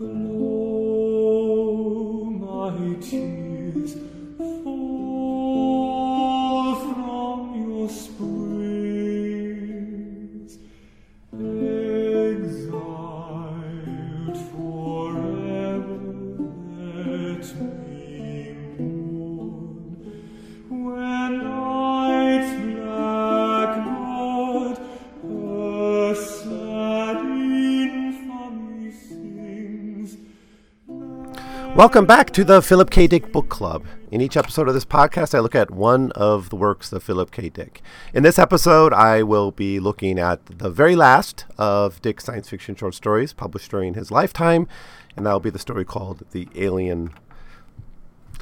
Flow, 0.00 0.39
Welcome 31.80 32.04
back 32.04 32.30
to 32.32 32.44
the 32.44 32.60
Philip 32.60 32.90
K. 32.90 33.06
Dick 33.06 33.32
Book 33.32 33.48
Club. 33.48 33.86
In 34.10 34.20
each 34.20 34.36
episode 34.36 34.68
of 34.68 34.74
this 34.74 34.84
podcast, 34.84 35.34
I 35.34 35.38
look 35.38 35.54
at 35.54 35.70
one 35.70 36.12
of 36.12 36.50
the 36.50 36.56
works 36.56 36.92
of 36.92 37.02
Philip 37.02 37.30
K. 37.30 37.48
Dick. 37.48 37.80
In 38.12 38.22
this 38.22 38.38
episode, 38.38 38.92
I 38.92 39.22
will 39.22 39.50
be 39.50 39.80
looking 39.80 40.18
at 40.18 40.44
the 40.44 40.68
very 40.68 40.94
last 40.94 41.46
of 41.56 42.02
Dick's 42.02 42.24
science 42.24 42.50
fiction 42.50 42.74
short 42.74 42.94
stories 42.94 43.32
published 43.32 43.70
during 43.70 43.94
his 43.94 44.10
lifetime, 44.10 44.68
and 45.16 45.24
that 45.24 45.32
will 45.32 45.40
be 45.40 45.48
the 45.48 45.58
story 45.58 45.86
called 45.86 46.22
The 46.32 46.48
Alien. 46.54 47.14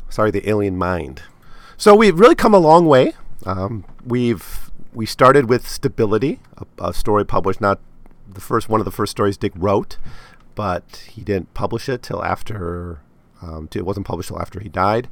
Sorry, 0.08 0.32
The 0.32 0.50
Alien 0.50 0.76
Mind. 0.76 1.22
So 1.76 1.94
we've 1.94 2.18
really 2.18 2.34
come 2.34 2.54
a 2.54 2.58
long 2.58 2.86
way. 2.86 3.12
Um, 3.46 3.84
we've 4.04 4.72
we 4.92 5.06
started 5.06 5.48
with 5.48 5.68
Stability, 5.68 6.40
a, 6.56 6.88
a 6.88 6.92
story 6.92 7.24
published 7.24 7.60
not 7.60 7.78
the 8.28 8.40
first 8.40 8.68
one 8.68 8.80
of 8.80 8.84
the 8.84 8.90
first 8.90 9.12
stories 9.12 9.36
Dick 9.36 9.52
wrote, 9.54 9.96
but 10.56 11.08
he 11.12 11.22
didn't 11.22 11.54
publish 11.54 11.88
it 11.88 12.02
till 12.02 12.24
after 12.24 12.98
um, 13.42 13.68
it 13.74 13.86
wasn't 13.86 14.06
published 14.06 14.28
till 14.28 14.40
after 14.40 14.60
he 14.60 14.68
died. 14.68 15.08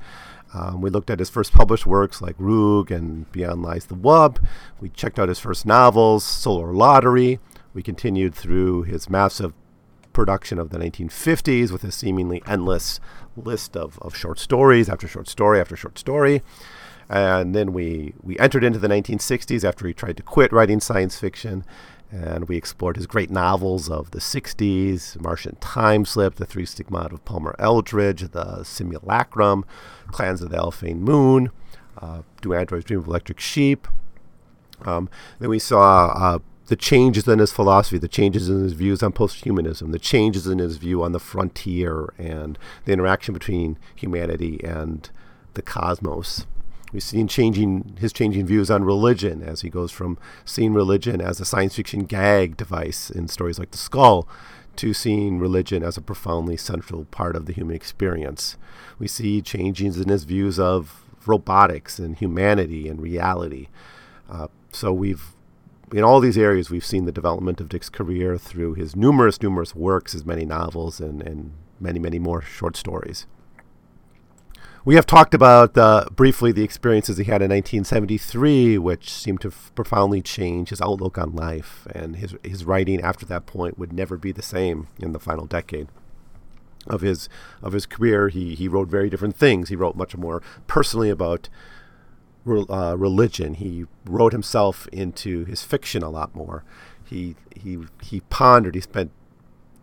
Um, 0.54 0.80
we 0.80 0.90
looked 0.90 1.10
at 1.10 1.18
his 1.18 1.30
first 1.30 1.52
published 1.52 1.86
works 1.86 2.22
like 2.22 2.38
Roog 2.38 2.90
and 2.90 3.30
Beyond 3.32 3.62
Lies 3.62 3.86
the 3.86 3.94
Wub. 3.94 4.38
We 4.80 4.88
checked 4.90 5.18
out 5.18 5.28
his 5.28 5.38
first 5.38 5.66
novels, 5.66 6.24
Solar 6.24 6.72
Lottery. 6.72 7.40
We 7.74 7.82
continued 7.82 8.34
through 8.34 8.84
his 8.84 9.10
massive 9.10 9.52
production 10.12 10.58
of 10.58 10.70
the 10.70 10.78
1950s 10.78 11.70
with 11.70 11.84
a 11.84 11.92
seemingly 11.92 12.42
endless 12.46 13.00
list 13.36 13.76
of, 13.76 13.98
of 14.00 14.16
short 14.16 14.38
stories 14.38 14.88
after 14.88 15.06
short 15.06 15.28
story 15.28 15.60
after 15.60 15.76
short 15.76 15.98
story. 15.98 16.42
And 17.08 17.54
then 17.54 17.72
we, 17.72 18.14
we 18.22 18.38
entered 18.38 18.64
into 18.64 18.78
the 18.78 18.88
1960s 18.88 19.62
after 19.62 19.86
he 19.86 19.92
tried 19.92 20.16
to 20.16 20.22
quit 20.22 20.52
writing 20.52 20.80
science 20.80 21.18
fiction. 21.18 21.64
And 22.24 22.48
we 22.48 22.56
explored 22.56 22.96
his 22.96 23.06
great 23.06 23.30
novels 23.30 23.90
of 23.90 24.12
the 24.12 24.20
60s 24.20 25.20
Martian 25.20 25.56
Time 25.56 26.04
Slip, 26.04 26.36
The 26.36 26.46
Three 26.46 26.64
Stigmata 26.64 27.14
of 27.14 27.24
Palmer 27.24 27.54
Eldritch, 27.58 28.22
The 28.22 28.62
Simulacrum, 28.62 29.64
Clans 30.08 30.40
of 30.40 30.50
the 30.50 30.56
Alphane 30.56 31.00
Moon, 31.00 31.50
uh, 31.98 32.22
Do 32.40 32.54
Androids 32.54 32.86
Dream 32.86 33.00
of 33.00 33.06
Electric 33.06 33.38
Sheep, 33.38 33.86
um, 34.84 35.08
then 35.38 35.48
we 35.48 35.58
saw 35.58 36.08
uh, 36.08 36.38
the 36.66 36.76
changes 36.76 37.26
in 37.26 37.38
his 37.38 37.52
philosophy, 37.52 37.98
the 37.98 38.08
changes 38.08 38.48
in 38.48 38.62
his 38.62 38.72
views 38.72 39.02
on 39.02 39.12
posthumanism, 39.12 39.92
the 39.92 39.98
changes 39.98 40.46
in 40.46 40.58
his 40.58 40.76
view 40.76 41.02
on 41.02 41.12
the 41.12 41.20
frontier, 41.20 42.12
and 42.18 42.58
the 42.84 42.92
interaction 42.92 43.32
between 43.32 43.78
humanity 43.94 44.60
and 44.64 45.10
the 45.54 45.62
cosmos. 45.62 46.46
We've 46.96 47.02
seen 47.02 47.28
changing 47.28 47.98
his 48.00 48.10
changing 48.10 48.46
views 48.46 48.70
on 48.70 48.82
religion 48.82 49.42
as 49.42 49.60
he 49.60 49.68
goes 49.68 49.92
from 49.92 50.16
seeing 50.46 50.72
religion 50.72 51.20
as 51.20 51.38
a 51.38 51.44
science 51.44 51.74
fiction 51.74 52.04
gag 52.04 52.56
device 52.56 53.10
in 53.10 53.28
stories 53.28 53.58
like 53.58 53.70
The 53.70 53.76
Skull 53.76 54.26
to 54.76 54.94
seeing 54.94 55.38
religion 55.38 55.82
as 55.82 55.98
a 55.98 56.00
profoundly 56.00 56.56
central 56.56 57.04
part 57.04 57.36
of 57.36 57.44
the 57.44 57.52
human 57.52 57.76
experience. 57.76 58.56
We 58.98 59.08
see 59.08 59.42
changes 59.42 59.98
in 59.98 60.08
his 60.08 60.24
views 60.24 60.58
of 60.58 61.04
robotics 61.26 61.98
and 61.98 62.16
humanity 62.16 62.88
and 62.88 62.98
reality. 62.98 63.68
Uh, 64.26 64.46
so 64.72 64.90
we've 64.90 65.34
in 65.92 66.02
all 66.02 66.20
these 66.20 66.38
areas 66.38 66.70
we've 66.70 66.82
seen 66.82 67.04
the 67.04 67.12
development 67.12 67.60
of 67.60 67.68
Dick's 67.68 67.90
career 67.90 68.38
through 68.38 68.72
his 68.72 68.96
numerous, 68.96 69.42
numerous 69.42 69.74
works, 69.74 70.14
his 70.14 70.24
many 70.24 70.46
novels, 70.46 70.98
and, 70.98 71.20
and 71.20 71.52
many, 71.78 71.98
many 71.98 72.18
more 72.18 72.40
short 72.40 72.74
stories. 72.74 73.26
We 74.86 74.94
have 74.94 75.04
talked 75.04 75.34
about 75.34 75.76
uh, 75.76 76.04
briefly 76.14 76.52
the 76.52 76.62
experiences 76.62 77.16
he 77.16 77.24
had 77.24 77.42
in 77.42 77.50
1973, 77.50 78.78
which 78.78 79.12
seemed 79.12 79.40
to 79.40 79.50
profoundly 79.74 80.22
change 80.22 80.68
his 80.68 80.80
outlook 80.80 81.18
on 81.18 81.34
life, 81.34 81.88
and 81.92 82.14
his 82.14 82.36
his 82.44 82.64
writing 82.64 83.00
after 83.00 83.26
that 83.26 83.46
point 83.46 83.80
would 83.80 83.92
never 83.92 84.16
be 84.16 84.30
the 84.30 84.42
same 84.42 84.86
in 85.00 85.10
the 85.10 85.18
final 85.18 85.44
decade 85.44 85.88
of 86.86 87.00
his 87.00 87.28
of 87.64 87.72
his 87.72 87.84
career. 87.84 88.28
He 88.28 88.54
he 88.54 88.68
wrote 88.68 88.86
very 88.86 89.10
different 89.10 89.34
things. 89.34 89.70
He 89.70 89.74
wrote 89.74 89.96
much 89.96 90.16
more 90.16 90.40
personally 90.68 91.10
about 91.10 91.48
uh, 92.46 92.94
religion. 92.96 93.54
He 93.54 93.86
wrote 94.04 94.30
himself 94.30 94.86
into 94.92 95.46
his 95.46 95.64
fiction 95.64 96.04
a 96.04 96.10
lot 96.10 96.32
more. 96.32 96.62
He 97.04 97.34
he 97.56 97.78
he 98.00 98.20
pondered. 98.30 98.76
He 98.76 98.82
spent 98.82 99.10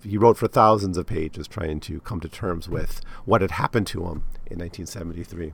he 0.02 0.18
wrote 0.18 0.38
for 0.38 0.48
thousands 0.48 0.98
of 0.98 1.08
pages 1.08 1.48
trying 1.48 1.80
to 1.82 2.00
come 2.02 2.20
to 2.22 2.30
terms 2.30 2.70
with 2.70 3.02
what 3.26 3.42
had 3.42 3.52
happened 3.52 3.88
to 3.88 4.06
him 4.06 4.24
in 4.54 4.60
1973. 4.60 5.54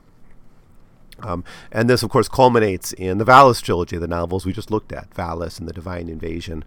Um, 1.22 1.44
and 1.70 1.90
this, 1.90 2.02
of 2.02 2.10
course, 2.10 2.28
culminates 2.28 2.92
in 2.92 3.18
the 3.18 3.24
Valis 3.24 3.60
trilogy, 3.60 3.98
the 3.98 4.08
novels 4.08 4.46
we 4.46 4.52
just 4.52 4.70
looked 4.70 4.92
at, 4.92 5.10
Valis 5.10 5.58
and 5.58 5.68
the 5.68 5.72
Divine 5.72 6.08
Invasion. 6.08 6.64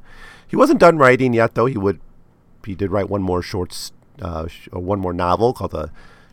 He 0.48 0.56
wasn't 0.56 0.80
done 0.80 0.98
writing 0.98 1.34
yet, 1.34 1.56
though. 1.56 1.66
He 1.66 1.78
would 1.78 2.00
he 2.66 2.76
did 2.76 2.92
write 2.92 3.10
one 3.10 3.22
more 3.22 3.42
short, 3.42 3.92
uh, 4.22 4.48
sh- 4.48 4.70
or 4.72 4.82
one 4.82 5.00
more 5.00 5.14
novel 5.14 5.54
called 5.54 5.72
the 5.72 5.92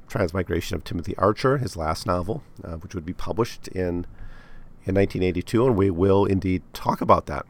Transmigration 0.09 0.77
of 0.77 0.84
Timothy 0.84 1.16
Archer, 1.16 1.59
his 1.59 1.77
last 1.77 2.06
novel, 2.06 2.43
uh, 2.65 2.75
which 2.75 2.94
would 2.94 3.06
be 3.06 3.12
published 3.12 3.69
in 3.69 4.06
in 4.87 4.94
1982, 4.94 5.67
and 5.67 5.77
we 5.77 5.91
will 5.91 6.25
indeed 6.25 6.62
talk 6.72 7.00
about 7.00 7.27
that. 7.27 7.44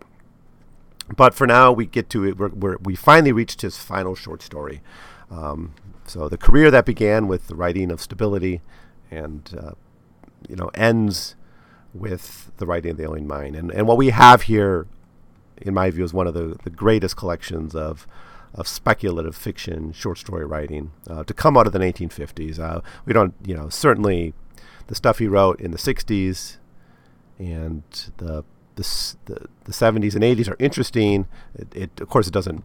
But 1.17 1.35
for 1.35 1.47
now, 1.47 1.71
we 1.73 1.87
get 1.87 2.11
to 2.11 2.25
it. 2.25 2.37
We're, 2.37 2.49
we're, 2.49 2.77
we 2.79 2.97
finally 2.97 3.33
reached 3.33 3.63
his 3.63 3.79
final 3.79 4.15
short 4.15 4.43
story. 4.43 4.83
Um, 5.31 5.75
so 6.07 6.29
the 6.29 6.39
career 6.39 6.71
that 6.71 6.85
began 6.85 7.29
with 7.29 7.47
the 7.47 7.55
writing 7.55 7.91
of 7.91 8.01
Stability, 8.01 8.61
and 9.11 9.51
uh, 9.59 9.73
you 10.49 10.57
know 10.57 10.71
ends 10.75 11.37
with 11.93 12.51
the 12.57 12.67
writing 12.67 12.93
of 12.93 12.97
the 12.97 13.05
Alien 13.05 13.27
Mind. 13.27 13.57
And 13.57 13.71
and 13.71 13.87
what 13.87 13.97
we 13.97 14.11
have 14.11 14.43
here, 14.43 14.87
in 15.59 15.75
my 15.75 15.91
view, 15.91 16.05
is 16.05 16.13
one 16.13 16.27
of 16.27 16.35
the, 16.35 16.57
the 16.65 16.71
greatest 16.71 17.17
collections 17.17 17.75
of 17.75 18.07
of 18.55 18.67
speculative 18.67 19.37
fiction, 19.37 19.93
short 19.93 20.19
story 20.19 20.45
writing 20.45 20.91
uh, 21.09 21.23
to 21.25 21.33
come 21.33 21.57
out 21.57 21.67
of 21.67 21.73
the 21.73 21.79
1950s. 21.79 22.59
Uh, 22.59 22.81
we 23.05 23.13
don't, 23.13 23.33
you 23.45 23.55
know, 23.55 23.69
certainly 23.69 24.35
the 24.89 24.95
stuff 24.97 25.19
he 25.19 25.29
wrote 25.29 25.61
in 25.61 25.71
the 25.71 25.79
60s 25.79 26.57
and 27.39 27.83
the 28.17 28.45
the, 28.77 29.15
the, 29.27 29.47
the 29.65 29.73
70s 29.73 30.15
and 30.15 30.25
80s 30.25 30.49
are 30.49 30.57
interesting. 30.59 31.27
It, 31.55 31.77
it 31.77 32.01
of 32.01 32.09
course 32.09 32.27
it 32.27 32.33
doesn't 32.33 32.65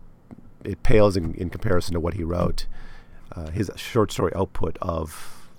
it 0.65 0.83
pales 0.83 1.15
in, 1.17 1.33
in 1.35 1.49
comparison 1.49 1.93
to 1.93 1.99
what 1.99 2.15
he 2.15 2.23
wrote. 2.23 2.65
Uh, 3.31 3.49
his 3.49 3.69
short 3.75 4.11
story 4.11 4.31
output 4.35 4.77
of 4.81 5.49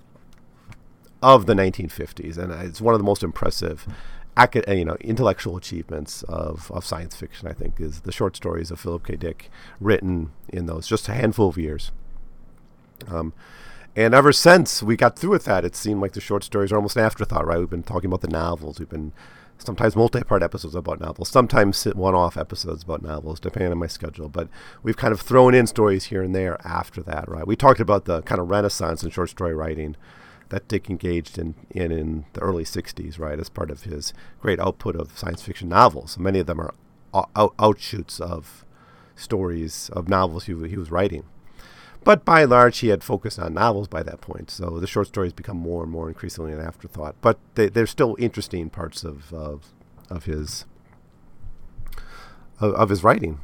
of 1.21 1.47
the 1.47 1.53
1950s, 1.53 2.37
and 2.37 2.51
it's 2.53 2.79
one 2.79 2.93
of 2.93 2.99
the 2.99 3.03
most 3.03 3.23
impressive, 3.23 3.87
aca- 4.35 4.69
uh, 4.69 4.73
you 4.73 4.85
know, 4.85 4.95
intellectual 5.01 5.57
achievements 5.57 6.21
of, 6.23 6.71
of 6.71 6.85
science 6.85 7.15
fiction. 7.15 7.47
I 7.47 7.53
think 7.53 7.79
is 7.79 8.01
the 8.01 8.11
short 8.11 8.35
stories 8.35 8.71
of 8.71 8.79
Philip 8.79 9.05
K. 9.05 9.15
Dick, 9.15 9.49
written 9.79 10.31
in 10.47 10.67
those 10.67 10.87
just 10.87 11.09
a 11.09 11.13
handful 11.13 11.49
of 11.49 11.57
years. 11.57 11.91
Um, 13.07 13.33
and 13.95 14.13
ever 14.13 14.31
since 14.31 14.83
we 14.83 14.95
got 14.95 15.17
through 15.17 15.31
with 15.31 15.45
that, 15.45 15.65
it 15.65 15.75
seemed 15.75 16.01
like 16.01 16.13
the 16.13 16.21
short 16.21 16.43
stories 16.43 16.71
are 16.71 16.75
almost 16.75 16.97
an 16.97 17.03
afterthought, 17.03 17.47
right? 17.47 17.57
We've 17.57 17.69
been 17.69 17.81
talking 17.83 18.09
about 18.09 18.21
the 18.21 18.27
novels. 18.27 18.77
We've 18.77 18.89
been 18.89 19.11
sometimes 19.59 19.95
multi-part 19.95 20.43
episodes 20.43 20.75
about 20.75 20.99
novels, 20.99 21.29
sometimes 21.29 21.83
one-off 21.85 22.37
episodes 22.37 22.83
about 22.83 23.01
novels, 23.01 23.39
depending 23.39 23.71
on 23.71 23.77
my 23.77 23.87
schedule. 23.87 24.29
But 24.29 24.49
we've 24.83 24.97
kind 24.97 25.11
of 25.13 25.21
thrown 25.21 25.53
in 25.53 25.67
stories 25.67 26.05
here 26.05 26.21
and 26.21 26.35
there 26.35 26.57
after 26.65 27.01
that, 27.03 27.27
right? 27.27 27.47
We 27.47 27.55
talked 27.55 27.79
about 27.79 28.05
the 28.05 28.21
kind 28.23 28.39
of 28.39 28.49
renaissance 28.49 29.03
in 29.03 29.09
short 29.09 29.29
story 29.29 29.53
writing 29.53 29.95
that 30.49 30.67
Dick 30.67 30.89
engaged 30.89 31.37
in, 31.37 31.55
in 31.71 31.91
in 31.91 32.25
the 32.33 32.41
early 32.41 32.63
60s, 32.63 33.19
right, 33.19 33.39
as 33.39 33.49
part 33.49 33.69
of 33.69 33.83
his 33.83 34.13
great 34.39 34.59
output 34.59 34.95
of 34.95 35.17
science 35.17 35.41
fiction 35.41 35.69
novels. 35.69 36.17
Many 36.17 36.39
of 36.39 36.47
them 36.47 36.61
are 36.61 36.73
out- 37.13 37.29
out- 37.35 37.57
outshoots 37.57 38.21
of 38.21 38.63
stories, 39.15 39.89
of 39.93 40.07
novels 40.07 40.45
he, 40.45 40.53
he 40.67 40.77
was 40.77 40.91
writing. 40.91 41.23
But 42.07 42.23
by 42.23 42.43
and 42.43 42.51
large, 42.51 42.77
he 42.77 42.87
had 42.87 43.03
focused 43.03 43.37
on 43.37 43.55
novels 43.55 43.89
by 43.89 44.01
that 44.01 44.21
point. 44.21 44.49
So 44.49 44.79
the 44.79 44.87
short 44.87 45.07
stories 45.07 45.33
become 45.33 45.57
more 45.57 45.83
and 45.83 45.91
more 45.91 46.07
increasingly 46.07 46.53
an 46.53 46.61
afterthought. 46.61 47.17
But 47.19 47.37
they, 47.55 47.67
they're 47.67 47.85
still 47.85 48.15
interesting 48.17 48.69
parts 48.69 49.03
of, 49.03 49.33
of, 49.33 49.73
of 50.09 50.23
his 50.23 50.63
of, 52.61 52.73
of 52.75 52.87
his 52.87 53.03
writing. 53.03 53.41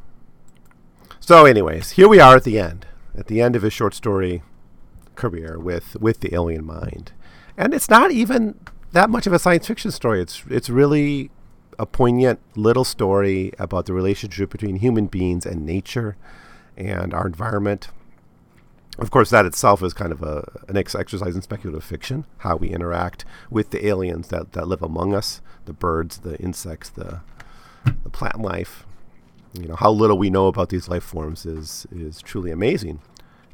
So, 1.20 1.44
anyways, 1.46 1.92
here 1.92 2.08
we 2.08 2.22
are 2.22 2.38
at 2.38 2.46
the 2.46 2.58
end, 2.58 2.86
at 3.18 3.28
the 3.28 3.42
end 3.42 3.58
of 3.58 3.64
his 3.64 3.74
short 3.74 3.94
story 3.94 4.44
career 5.16 5.60
with 5.60 5.98
with 6.00 6.22
the 6.22 6.34
Alien 6.34 6.64
Mind, 6.64 7.12
and 7.58 7.74
it's 7.74 7.90
not 7.90 8.12
even 8.12 8.58
that 8.94 9.10
much 9.10 9.28
of 9.28 9.34
a 9.34 9.40
science 9.40 9.68
fiction 9.68 9.92
story. 9.92 10.22
It's 10.22 10.42
it's 10.50 10.70
really 10.70 11.32
a 11.78 11.86
poignant 11.86 12.40
little 12.56 12.86
story 12.86 13.52
about 13.60 13.88
the 13.88 13.94
relationship 13.94 14.52
between 14.52 14.78
human 14.78 15.08
beings 15.08 15.46
and 15.46 15.66
nature 15.66 16.16
and 16.78 17.14
our 17.14 17.28
environment 17.28 17.90
Of 19.00 19.10
course, 19.10 19.32
that 19.32 19.46
itself 19.46 19.82
is 19.82 19.94
kind 19.94 20.12
of 20.12 20.22
a, 20.22 20.48
an 20.68 20.78
ex- 20.78 20.94
exercise 20.94 21.36
in 21.36 21.42
speculative 21.42 21.84
fiction, 21.84 22.26
how 22.40 22.56
we 22.56 22.70
interact 22.70 23.26
with 23.50 23.72
the 23.72 23.88
aliens 23.88 24.28
that, 24.28 24.52
that 24.54 24.68
live 24.68 24.84
among 24.84 25.16
us, 25.16 25.42
the 25.66 25.74
birds, 25.74 26.20
the 26.20 26.38
insects, 26.38 26.90
the, 26.90 27.22
the 28.04 28.10
plant 28.10 28.40
life. 28.40 28.86
You 29.54 29.68
know, 29.68 29.76
how 29.76 29.92
little 29.92 30.18
we 30.18 30.30
know 30.30 30.48
about 30.48 30.70
these 30.70 30.90
life 30.90 31.04
forms 31.04 31.46
is, 31.46 31.88
is 31.92 32.22
truly 32.22 32.52
amazing 32.52 33.02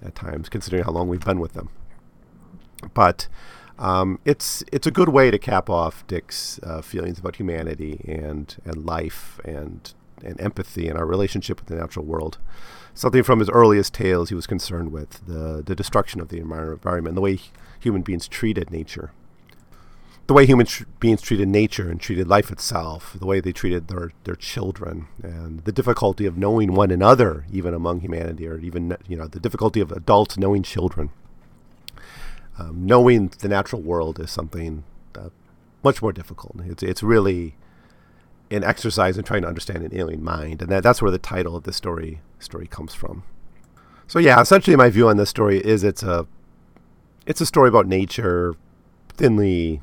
at 0.04 0.16
times, 0.16 0.50
considering 0.50 0.84
how 0.84 0.92
long 0.92 1.08
we've 1.08 1.24
been 1.24 1.40
with 1.40 1.54
them. 1.54 1.70
But 2.94 3.28
um, 3.78 4.20
it's 4.26 4.64
it's 4.72 4.88
a 4.88 4.92
good 4.92 5.10
way 5.10 5.32
to 5.32 5.40
cap 5.40 5.70
off 5.70 6.06
Dick's 6.08 6.60
uh, 6.64 6.82
feelings 6.82 7.20
about 7.20 7.38
humanity 7.38 8.02
and 8.06 8.56
and 8.66 8.86
life 8.86 9.40
and 9.46 9.94
and 10.24 10.40
empathy 10.42 10.88
and 10.88 10.98
our 10.98 11.06
relationship 11.06 11.60
with 11.60 11.68
the 11.68 11.76
natural 11.76 12.06
world. 12.06 12.38
Something 12.94 13.24
from 13.24 13.40
his 13.40 13.50
earliest 13.50 13.94
tales 13.94 14.30
he 14.30 14.36
was 14.36 14.48
concerned 14.48 14.92
with 14.92 15.26
the 15.26 15.64
the 15.66 15.76
destruction 15.76 16.20
of 16.22 16.30
the 16.30 16.40
environment, 16.40 17.16
the 17.16 17.22
way 17.22 17.40
human 17.80 18.02
beings 18.02 18.28
treated 18.28 18.72
nature, 18.72 19.12
the 20.28 20.34
way 20.34 20.46
human 20.46 20.66
tr- 20.66 20.84
beings 21.00 21.22
treated 21.22 21.48
nature 21.48 21.90
and 21.90 22.02
treated 22.02 22.28
life 22.28 22.52
itself, 22.52 23.16
the 23.18 23.26
way 23.26 23.40
they 23.40 23.54
treated 23.54 23.88
their 23.88 24.12
their 24.26 24.36
children, 24.36 25.08
and 25.24 25.64
the 25.66 25.72
difficulty 25.72 26.26
of 26.26 26.38
knowing 26.38 26.74
one 26.74 26.92
another, 26.92 27.46
even 27.52 27.74
among 27.74 28.02
humanity, 28.02 28.48
or 28.48 28.60
even 28.60 28.98
you 29.08 29.16
know 29.16 29.28
the 29.28 29.40
difficulty 29.40 29.80
of 29.80 29.92
adults 29.92 30.38
knowing 30.38 30.64
children 30.64 31.10
um, 32.60 32.86
knowing 32.86 33.32
the 33.40 33.48
natural 33.48 33.82
world 33.82 34.20
is 34.20 34.30
something 34.30 34.84
uh, 35.16 35.30
much 35.84 36.02
more 36.02 36.12
difficult. 36.12 36.58
It's 36.66 36.84
it's 36.84 37.02
really 37.02 37.56
an 38.52 38.64
exercise 38.64 39.18
in 39.18 39.24
trying 39.24 39.44
to 39.44 39.48
understand 39.48 39.84
an 39.84 39.96
alien 39.96 40.24
mind, 40.24 40.62
and 40.62 40.72
that, 40.72 40.84
that's 40.84 41.02
where 41.02 41.12
the 41.12 41.20
title 41.20 41.56
of 41.56 41.64
the 41.64 41.74
story 41.74 42.22
story 42.40 42.68
comes 42.68 42.94
from. 42.94 43.24
So 44.08 44.18
yeah, 44.20 44.42
essentially, 44.42 44.76
my 44.76 44.90
view 44.90 45.08
on 45.08 45.18
this 45.18 45.30
story 45.30 45.60
is 45.60 45.84
it's 45.84 46.04
a 46.04 46.28
it's 47.26 47.42
a 47.42 47.46
story 47.46 47.70
about 47.70 47.86
nature, 47.86 48.56
thinly 49.10 49.82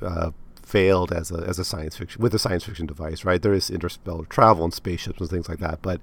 uh, 0.00 0.30
as 0.74 1.30
a 1.32 1.44
as 1.46 1.58
a 1.58 1.64
science 1.64 1.96
fiction 1.96 2.22
with 2.22 2.34
a 2.34 2.38
science 2.38 2.64
fiction 2.64 2.86
device. 2.86 3.24
Right, 3.24 3.42
there 3.42 3.52
is 3.52 3.70
interstellar 3.70 4.26
travel 4.26 4.64
and 4.64 4.72
spaceships 4.72 5.20
and 5.20 5.28
things 5.28 5.48
like 5.48 5.58
that, 5.58 5.82
but 5.82 6.00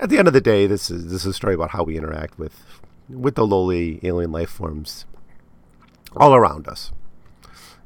at 0.00 0.08
the 0.08 0.18
end 0.18 0.28
of 0.28 0.34
the 0.34 0.40
day, 0.40 0.66
this 0.66 0.90
is 0.90 1.04
this 1.10 1.22
is 1.22 1.26
a 1.26 1.32
story 1.34 1.54
about 1.54 1.70
how 1.70 1.82
we 1.82 1.96
interact 1.98 2.38
with 2.38 2.62
with 3.08 3.34
the 3.34 3.46
lowly 3.46 4.00
alien 4.02 4.32
life 4.32 4.50
forms 4.50 5.04
all 6.16 6.34
around 6.34 6.66
us, 6.68 6.90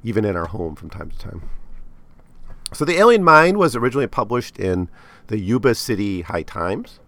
even 0.05 0.25
in 0.25 0.37
our 0.37 0.46
home 0.46 0.76
from 0.76 0.90
time 0.90 1.10
to 1.10 1.19
time. 1.19 1.43
So, 2.73 2.85
The 2.85 2.99
Alien 2.99 3.25
Mind 3.25 3.56
was 3.56 3.75
originally 3.75 4.06
published 4.06 4.59
in 4.59 4.88
the 5.29 5.38
Yuba 5.38 5.75
City 5.75 6.23
High 6.23 6.43
Times 6.43 7.00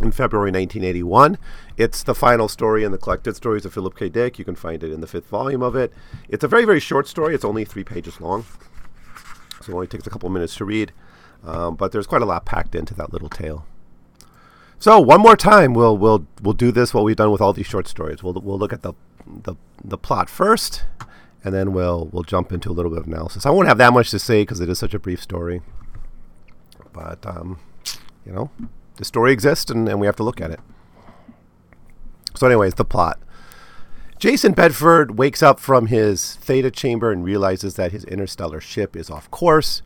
in 0.00 0.12
February 0.12 0.50
1981. 0.50 1.38
It's 1.76 2.02
the 2.02 2.14
final 2.14 2.48
story 2.48 2.84
in 2.84 2.92
the 2.92 2.98
collected 2.98 3.36
stories 3.36 3.64
of 3.64 3.74
Philip 3.74 3.96
K. 3.96 4.08
Dick. 4.08 4.38
You 4.38 4.44
can 4.44 4.54
find 4.54 4.82
it 4.82 4.92
in 4.92 5.00
the 5.00 5.06
fifth 5.06 5.26
volume 5.26 5.62
of 5.62 5.76
it. 5.76 5.92
It's 6.28 6.44
a 6.44 6.48
very, 6.48 6.64
very 6.64 6.80
short 6.80 7.06
story. 7.06 7.34
It's 7.34 7.44
only 7.44 7.64
three 7.64 7.84
pages 7.84 8.20
long, 8.20 8.44
so 9.60 9.72
it 9.72 9.74
only 9.74 9.86
takes 9.86 10.06
a 10.06 10.10
couple 10.10 10.28
minutes 10.30 10.56
to 10.56 10.64
read. 10.64 10.92
Um, 11.44 11.74
but 11.74 11.92
there's 11.92 12.06
quite 12.06 12.22
a 12.22 12.26
lot 12.26 12.44
packed 12.44 12.74
into 12.74 12.94
that 12.94 13.12
little 13.12 13.28
tale. 13.28 13.66
So 14.78 14.98
one 14.98 15.20
more 15.20 15.36
time, 15.36 15.74
we'll 15.74 15.96
we'll 15.96 16.26
we'll 16.40 16.54
do 16.54 16.72
this 16.72 16.92
what 16.92 17.04
we've 17.04 17.16
done 17.16 17.30
with 17.30 17.40
all 17.40 17.52
these 17.52 17.66
short 17.66 17.86
stories. 17.86 18.22
We'll 18.22 18.34
we'll 18.34 18.58
look 18.58 18.72
at 18.72 18.82
the 18.82 18.94
the, 19.26 19.54
the 19.84 19.98
plot 19.98 20.28
first, 20.28 20.84
and 21.44 21.54
then 21.54 21.72
we'll 21.72 22.08
we'll 22.12 22.22
jump 22.22 22.52
into 22.52 22.70
a 22.70 22.72
little 22.72 22.90
bit 22.90 23.00
of 23.00 23.06
analysis. 23.06 23.46
I 23.46 23.50
won't 23.50 23.68
have 23.68 23.78
that 23.78 23.92
much 23.92 24.10
to 24.10 24.18
say 24.18 24.42
because 24.42 24.60
it 24.60 24.68
is 24.68 24.78
such 24.78 24.94
a 24.94 24.98
brief 24.98 25.20
story, 25.20 25.62
but 26.92 27.24
um, 27.26 27.58
you 28.24 28.32
know, 28.32 28.50
the 28.96 29.04
story 29.04 29.32
exists 29.32 29.70
and, 29.70 29.88
and 29.88 30.00
we 30.00 30.06
have 30.06 30.16
to 30.16 30.22
look 30.22 30.40
at 30.40 30.50
it. 30.50 30.60
So, 32.34 32.46
anyways, 32.46 32.74
the 32.74 32.84
plot. 32.84 33.20
Jason 34.18 34.52
Bedford 34.52 35.18
wakes 35.18 35.42
up 35.42 35.58
from 35.58 35.86
his 35.86 36.36
theta 36.36 36.70
chamber 36.70 37.10
and 37.10 37.24
realizes 37.24 37.74
that 37.74 37.90
his 37.90 38.04
interstellar 38.04 38.60
ship 38.60 38.94
is 38.94 39.10
off 39.10 39.28
course. 39.32 39.82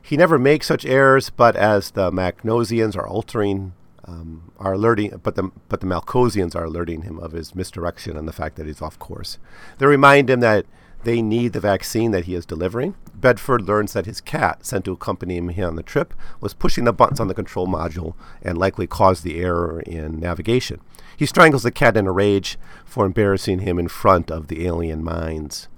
He 0.00 0.16
never 0.16 0.38
makes 0.38 0.68
such 0.68 0.86
errors, 0.86 1.28
but 1.30 1.56
as 1.56 1.90
the 1.90 2.12
Macnosians 2.12 2.96
are 2.96 3.06
altering 3.06 3.72
um, 4.04 4.52
are 4.58 4.72
alerting, 4.74 5.20
but 5.22 5.36
the 5.36 5.50
but 5.68 5.80
the 5.80 5.86
Malcosians 5.86 6.54
are 6.54 6.64
alerting 6.64 7.02
him 7.02 7.18
of 7.18 7.32
his 7.32 7.54
misdirection 7.54 8.16
and 8.16 8.26
the 8.26 8.32
fact 8.32 8.56
that 8.56 8.66
he's 8.66 8.82
off 8.82 8.98
course. 8.98 9.38
They 9.78 9.86
remind 9.86 10.30
him 10.30 10.40
that 10.40 10.66
they 11.04 11.22
need 11.22 11.52
the 11.52 11.60
vaccine 11.60 12.10
that 12.10 12.24
he 12.24 12.34
is 12.34 12.46
delivering. 12.46 12.94
Bedford 13.14 13.62
learns 13.62 13.92
that 13.92 14.06
his 14.06 14.20
cat, 14.20 14.64
sent 14.64 14.84
to 14.86 14.92
accompany 14.92 15.36
him 15.36 15.50
on 15.50 15.76
the 15.76 15.82
trip, 15.82 16.14
was 16.40 16.54
pushing 16.54 16.84
the 16.84 16.92
buttons 16.92 17.20
on 17.20 17.28
the 17.28 17.34
control 17.34 17.66
module 17.66 18.14
and 18.42 18.56
likely 18.56 18.86
caused 18.86 19.24
the 19.24 19.40
error 19.40 19.80
in 19.80 20.20
navigation. 20.20 20.80
He 21.16 21.26
strangles 21.26 21.62
the 21.62 21.70
cat 21.70 21.96
in 21.96 22.06
a 22.06 22.12
rage 22.12 22.58
for 22.84 23.04
embarrassing 23.04 23.60
him 23.60 23.78
in 23.78 23.88
front 23.88 24.30
of 24.30 24.48
the 24.48 24.66
alien 24.66 25.04
minds. 25.04 25.68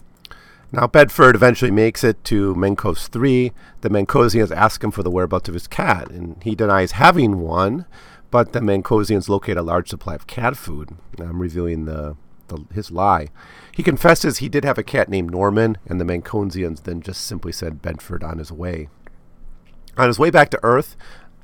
Now, 0.71 0.87
Bedford 0.87 1.35
eventually 1.35 1.71
makes 1.71 2.03
it 2.03 2.25
to 2.25 2.55
Menkos 2.55 3.09
3. 3.09 3.53
The 3.83 3.91
Menkosians 3.91 4.51
ask 4.51 4.83
him 4.83 4.91
for 4.91 5.03
the 5.03 5.11
whereabouts 5.11 5.49
of 5.49 5.55
his 5.55 5.67
cat, 5.67 6.11
and 6.11 6.43
he 6.43 6.55
denies 6.55 6.93
having 6.93 7.41
one 7.41 7.87
but 8.33 8.53
the 8.53 8.61
Mancosians 8.61 9.29
locate 9.29 9.59
a 9.59 9.63
large 9.63 9.91
supply 9.91 10.15
of 10.15 10.27
cat 10.27 10.57
food. 10.57 10.97
I'm 11.19 11.41
revealing 11.41 11.85
the, 11.85 12.17
the, 12.53 12.75
his 12.75 12.91
lie. 12.91 13.29
He 13.75 13.83
confesses 13.83 14.39
he 14.39 14.49
did 14.49 14.65
have 14.65 14.79
a 14.79 14.83
cat 14.83 15.09
named 15.09 15.31
Norman, 15.31 15.79
and 15.87 16.01
the 16.01 16.05
Mancosians 16.05 16.83
then 16.85 17.01
just 17.01 17.25
simply 17.25 17.53
sent 17.53 17.83
Bedford 17.83 18.23
on 18.23 18.39
his 18.39 18.53
way. 18.53 18.89
On 19.97 20.07
his 20.07 20.19
way 20.19 20.31
back 20.31 20.51
to 20.51 20.61
Earth, 20.63 20.97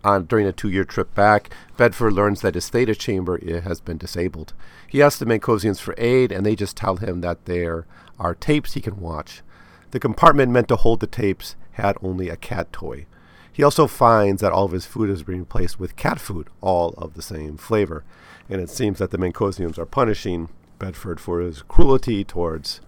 on, 0.05 0.27
during 0.27 0.47
a 0.47 0.53
two 0.53 0.69
year 0.69 0.85
trip 0.85 1.15
back, 1.15 1.51
Bedford 1.77 2.13
learns 2.13 2.41
that 2.41 2.55
his 2.55 2.69
theta 2.69 2.95
chamber 2.95 3.39
has 3.61 3.81
been 3.81 3.99
disabled. 3.99 4.55
He 4.87 5.03
asks 5.03 5.19
the 5.19 5.27
Mancosians 5.27 5.81
for 5.81 5.95
aid, 5.99 6.33
and 6.33 6.47
they 6.47 6.55
just 6.55 6.77
tell 6.77 6.97
him 6.97 7.21
that 7.21 7.45
there 7.47 7.87
are 8.19 8.35
tapes 8.35 8.75
he 8.75 8.81
can 8.81 9.01
watch. 9.01 9.43
The 9.91 10.01
compartment 10.01 10.53
meant 10.53 10.69
to 10.69 10.77
hold 10.77 11.01
the 11.01 11.07
tapes 11.07 11.57
had 11.73 11.97
only 12.03 12.29
a 12.29 12.37
cat 12.37 12.73
toy. 12.73 13.07
He 13.53 13.65
also 13.65 13.87
finds 13.87 14.41
that 14.41 14.53
all 14.53 14.67
of 14.67 14.73
his 14.73 14.87
food 14.87 15.11
is 15.11 15.25
being 15.25 15.41
replaced 15.41 15.81
with 15.81 15.97
cat 15.97 16.21
food, 16.21 16.49
all 16.61 16.91
of 16.97 17.15
the 17.15 17.23
same 17.23 17.57
flavor. 17.57 18.05
And 18.49 18.61
it 18.61 18.71
seems 18.71 18.99
that 18.99 19.11
the 19.11 19.19
Mancosians 19.19 19.79
are 19.79 19.87
punishing 19.87 20.49
Bedford 20.79 21.21
for 21.21 21.41
his 21.41 21.63
cruelty 21.63 22.25
towards 22.25 22.81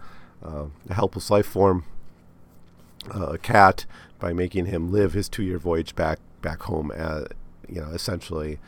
uh, 0.45 0.67
a 0.89 0.95
helpless 0.95 1.31
life 1.31 1.47
form, 1.47 1.85
uh, 3.15 3.27
a 3.27 3.39
cat, 3.39 3.87
by 4.19 4.33
making 4.33 4.67
him 4.67 4.93
live 4.93 5.13
his 5.13 5.29
two-year 5.29 5.59
voyage 5.59 5.95
back 5.95 6.19
back 6.43 6.63
home, 6.63 6.91
at, 6.93 7.33
you 7.69 7.81
know, 7.81 7.89
essentially 7.89 8.59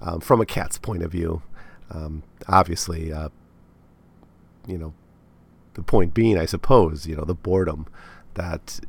um, 0.00 0.20
from 0.20 0.40
a 0.40 0.46
cat's 0.46 0.78
point 0.78 1.02
of 1.02 1.12
view. 1.12 1.42
Um, 1.90 2.22
obviously, 2.48 3.12
uh, 3.12 3.28
you 4.66 4.78
know, 4.78 4.94
the 5.74 5.82
point 5.82 6.14
being, 6.14 6.38
I 6.38 6.46
suppose, 6.46 7.06
you 7.06 7.16
know, 7.16 7.24
the 7.24 7.34
boredom 7.34 7.86
that 8.34 8.80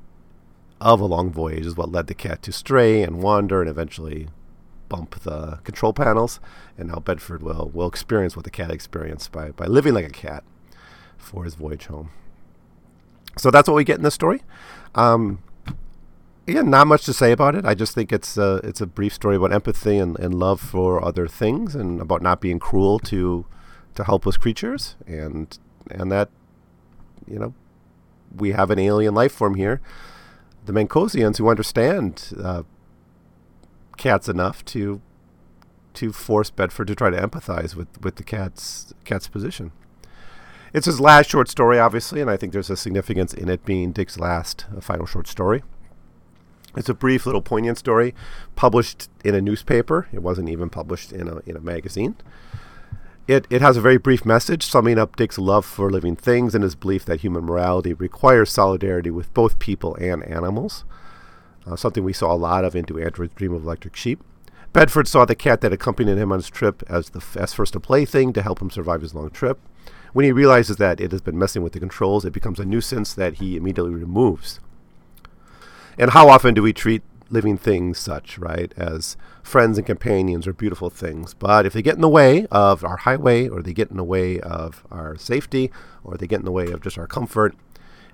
of 0.81 0.99
a 0.99 1.05
long 1.05 1.31
voyage 1.31 1.65
is 1.65 1.77
what 1.77 1.91
led 1.91 2.07
the 2.07 2.13
cat 2.13 2.41
to 2.43 2.51
stray 2.51 3.01
and 3.03 3.21
wander 3.21 3.61
and 3.61 3.69
eventually 3.69 4.27
bump 4.93 5.19
the 5.21 5.59
control 5.63 5.91
panels. 5.91 6.39
And 6.77 6.89
now 6.89 6.99
Bedford 6.99 7.41
will, 7.41 7.71
will 7.73 7.87
experience 7.87 8.35
what 8.35 8.45
the 8.45 8.51
cat 8.51 8.69
experienced 8.69 9.31
by, 9.31 9.49
by 9.49 9.65
living 9.65 9.95
like 9.95 10.05
a 10.05 10.09
cat 10.09 10.43
for 11.17 11.45
his 11.45 11.55
voyage 11.55 11.87
home. 11.87 12.11
So 13.37 13.49
that's 13.49 13.67
what 13.67 13.75
we 13.75 13.83
get 13.83 13.97
in 13.97 14.03
this 14.03 14.13
story. 14.13 14.43
Um, 14.93 15.41
again, 16.47 16.69
not 16.69 16.85
much 16.85 17.05
to 17.05 17.13
say 17.13 17.31
about 17.31 17.55
it. 17.55 17.65
I 17.65 17.73
just 17.73 17.95
think 17.95 18.11
it's 18.11 18.37
a, 18.37 18.61
it's 18.63 18.81
a 18.81 18.85
brief 18.85 19.15
story 19.15 19.35
about 19.35 19.51
empathy 19.51 19.97
and, 19.97 20.19
and 20.19 20.35
love 20.35 20.61
for 20.61 21.03
other 21.03 21.27
things 21.27 21.73
and 21.73 21.99
about 21.99 22.21
not 22.21 22.39
being 22.39 22.59
cruel 22.59 22.99
to 22.99 23.45
to 23.95 24.03
helpless 24.03 24.37
creatures 24.37 24.95
and 25.05 25.59
and 25.91 26.11
that 26.11 26.27
you 27.27 27.37
know 27.37 27.53
we 28.35 28.51
have 28.51 28.71
an 28.71 28.79
alien 28.79 29.13
life 29.13 29.31
form 29.31 29.53
here 29.53 29.79
the 30.65 30.73
Mancosians 30.73 31.37
who 31.37 31.47
understand 31.47 32.33
uh, 32.43 32.63
cats 33.97 34.27
enough 34.29 34.63
to 34.65 35.01
to 35.95 36.11
force 36.11 36.49
Bedford 36.49 36.87
to 36.87 36.95
try 36.95 37.11
to 37.11 37.17
empathize 37.17 37.75
with, 37.75 38.01
with 38.01 38.15
the 38.15 38.23
cat's 38.23 38.93
cat's 39.05 39.27
position. 39.27 39.71
It's 40.73 40.87
his 40.87 40.99
last 40.99 41.29
short 41.29 41.49
story, 41.49 41.77
obviously, 41.77 42.19
and 42.19 42.31
I 42.31 42.37
think 42.37 42.51
there's 42.51 42.71
a 42.71 42.75
significance 42.75 43.31
in 43.31 43.47
it 43.47 43.63
being 43.63 43.91
Dick's 43.91 44.17
last 44.17 44.65
uh, 44.75 44.81
final 44.81 45.05
short 45.05 45.27
story. 45.27 45.61
It's 46.75 46.89
a 46.89 46.95
brief 46.95 47.27
little 47.27 47.43
poignant 47.43 47.77
story 47.77 48.15
published 48.55 49.07
in 49.23 49.35
a 49.35 49.41
newspaper. 49.41 50.07
It 50.11 50.23
wasn't 50.23 50.49
even 50.49 50.69
published 50.69 51.11
in 51.11 51.27
a 51.27 51.37
in 51.45 51.55
a 51.55 51.61
magazine. 51.61 52.15
It, 53.25 53.47
it 53.49 53.61
has 53.61 53.77
a 53.77 53.81
very 53.81 53.97
brief 53.97 54.25
message 54.25 54.65
summing 54.65 54.99
up 54.99 55.15
Dick's 55.15 55.37
love 55.37 55.65
for 55.65 55.89
living 55.89 56.17
things 56.17 56.53
and 56.53 56.61
his 56.63 56.75
belief 56.75 57.05
that 57.05 57.21
human 57.21 57.45
morality 57.45 57.93
requires 57.93 58.51
solidarity 58.51 59.11
with 59.11 59.33
both 59.33 59.59
people 59.59 59.95
and 59.95 60.23
animals, 60.25 60.83
uh, 61.65 61.75
something 61.75 62.03
we 62.03 62.13
saw 62.13 62.33
a 62.33 62.35
lot 62.35 62.65
of 62.65 62.75
in 62.75 62.85
Do 62.85 62.99
Androids 62.99 63.33
Dream 63.35 63.53
of 63.53 63.63
Electric 63.63 63.95
Sheep. 63.95 64.23
Bedford 64.71 65.07
saw 65.07 65.23
the 65.23 65.35
cat 65.35 65.61
that 65.61 65.73
accompanied 65.73 66.17
him 66.17 66.31
on 66.31 66.39
his 66.39 66.49
trip 66.49 66.83
as, 66.87 67.11
the, 67.11 67.23
as 67.39 67.53
first 67.53 67.75
a 67.75 67.79
plaything 67.79 68.33
to 68.33 68.41
help 68.41 68.61
him 68.61 68.71
survive 68.71 69.01
his 69.01 69.13
long 69.13 69.29
trip. 69.29 69.59
When 70.13 70.25
he 70.25 70.31
realizes 70.31 70.77
that 70.77 70.99
it 70.99 71.11
has 71.11 71.21
been 71.21 71.37
messing 71.37 71.63
with 71.63 71.73
the 71.73 71.79
controls, 71.79 72.25
it 72.25 72.33
becomes 72.33 72.59
a 72.59 72.65
nuisance 72.65 73.13
that 73.13 73.35
he 73.35 73.55
immediately 73.55 73.93
removes. 73.93 74.59
And 75.97 76.11
how 76.11 76.29
often 76.29 76.53
do 76.53 76.63
we 76.63 76.73
treat 76.73 77.03
living 77.33 77.57
things 77.57 77.97
such, 77.97 78.37
right, 78.37 78.71
as 78.77 79.17
friends 79.41 79.77
and 79.77 79.87
companions 79.87 80.47
or 80.47 80.53
beautiful 80.53 80.89
things. 80.89 81.33
But 81.33 81.65
if 81.65 81.73
they 81.73 81.81
get 81.81 81.95
in 81.95 82.01
the 82.01 82.09
way 82.09 82.45
of 82.51 82.83
our 82.83 82.97
highway, 82.97 83.47
or 83.47 83.61
they 83.61 83.73
get 83.73 83.89
in 83.89 83.97
the 83.97 84.03
way 84.03 84.39
of 84.39 84.83
our 84.91 85.17
safety, 85.17 85.71
or 86.03 86.15
they 86.15 86.27
get 86.27 86.39
in 86.39 86.45
the 86.45 86.51
way 86.51 86.67
of 86.67 86.81
just 86.81 86.97
our 86.97 87.07
comfort 87.07 87.55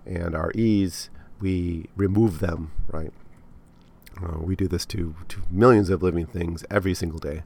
and 0.06 0.34
our 0.34 0.52
ease, 0.56 1.10
we 1.40 1.88
remove 1.96 2.40
them, 2.40 2.72
right? 2.88 3.12
Uh, 4.22 4.40
we 4.40 4.56
do 4.56 4.68
this 4.68 4.86
to, 4.88 5.16
to 5.30 5.42
millions 5.50 5.90
of 5.90 6.04
living 6.04 6.26
things 6.26 6.66
every 6.70 6.94
single 6.94 7.20
day. 7.20 7.44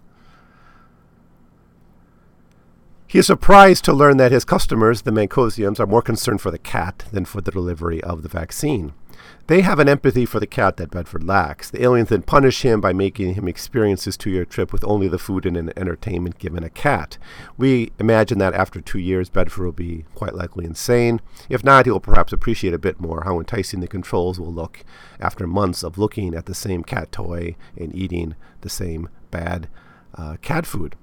He 3.14 3.20
is 3.20 3.28
surprised 3.28 3.86
to 3.86 3.94
learn 3.94 4.18
that 4.18 4.32
his 4.32 4.44
customers, 4.44 5.04
the 5.04 5.12
Mancosians, 5.12 5.80
are 5.80 5.86
more 5.86 6.02
concerned 6.02 6.42
for 6.42 6.50
the 6.50 6.58
cat 6.58 7.06
than 7.12 7.26
for 7.26 7.42
the 7.42 7.52
delivery 7.52 8.02
of 8.02 8.24
the 8.24 8.28
vaccine. 8.28 8.94
They 9.46 9.62
have 9.62 9.78
an 9.78 9.88
empathy 9.88 10.26
for 10.26 10.40
the 10.40 10.48
cat 10.48 10.78
that 10.78 10.90
Bedford 10.90 11.24
lacks. 11.24 11.70
The 11.70 11.84
aliens 11.84 12.10
then 12.10 12.24
punish 12.24 12.64
him 12.64 12.82
by 12.82 12.92
making 12.92 13.36
him 13.36 13.48
experience 13.48 14.06
his 14.06 14.18
two 14.18 14.32
year 14.32 14.46
trip 14.46 14.74
with 14.74 14.84
only 14.84 15.08
the 15.08 15.20
food 15.20 15.46
and 15.46 15.56
entertainment 15.78 16.40
given 16.40 16.64
a 16.64 16.72
cat. 16.72 17.20
We 17.56 17.92
imagine 18.00 18.40
that 18.40 18.56
after 18.56 18.82
two 18.82 18.98
years, 18.98 19.30
Bedford 19.30 19.64
will 19.64 19.74
be 19.74 20.06
quite 20.16 20.34
likely 20.34 20.66
insane. 20.66 21.22
If 21.50 21.64
not, 21.64 21.86
he 21.86 21.92
will 21.92 22.00
perhaps 22.00 22.34
appreciate 22.34 22.74
a 22.74 22.80
bit 22.80 23.00
more 23.00 23.26
how 23.26 23.38
enticing 23.38 23.82
the 23.82 23.88
controls 23.88 24.40
will 24.40 24.52
look 24.52 24.84
after 25.20 25.46
months 25.46 25.84
of 25.84 26.00
looking 26.00 26.34
at 26.34 26.48
the 26.48 26.56
same 26.56 26.84
cat 26.84 27.12
toy 27.12 27.58
and 27.78 27.96
eating 27.96 28.34
the 28.62 28.72
same 28.72 29.08
bad 29.30 29.70
uh, 30.16 30.38
cat 30.42 30.66
food. 30.66 30.96